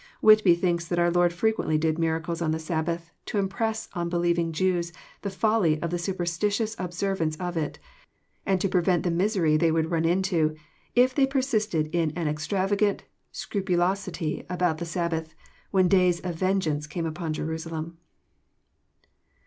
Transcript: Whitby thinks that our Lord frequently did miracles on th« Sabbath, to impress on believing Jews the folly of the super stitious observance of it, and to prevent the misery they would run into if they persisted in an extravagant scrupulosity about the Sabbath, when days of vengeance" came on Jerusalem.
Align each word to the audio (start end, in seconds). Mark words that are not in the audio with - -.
Whitby 0.19 0.55
thinks 0.55 0.87
that 0.87 0.97
our 0.97 1.11
Lord 1.11 1.31
frequently 1.31 1.77
did 1.77 1.99
miracles 1.99 2.41
on 2.41 2.49
th« 2.51 2.59
Sabbath, 2.63 3.11
to 3.27 3.37
impress 3.37 3.87
on 3.93 4.09
believing 4.09 4.51
Jews 4.51 4.91
the 5.21 5.29
folly 5.29 5.79
of 5.79 5.91
the 5.91 5.99
super 5.99 6.23
stitious 6.23 6.75
observance 6.83 7.35
of 7.35 7.55
it, 7.55 7.77
and 8.43 8.59
to 8.61 8.67
prevent 8.67 9.03
the 9.03 9.11
misery 9.11 9.57
they 9.57 9.71
would 9.71 9.91
run 9.91 10.03
into 10.05 10.55
if 10.95 11.13
they 11.13 11.27
persisted 11.27 11.93
in 11.93 12.09
an 12.15 12.27
extravagant 12.27 13.03
scrupulosity 13.31 14.43
about 14.49 14.79
the 14.79 14.85
Sabbath, 14.85 15.35
when 15.69 15.87
days 15.87 16.19
of 16.21 16.33
vengeance" 16.33 16.87
came 16.87 17.05
on 17.15 17.31
Jerusalem. 17.33 17.99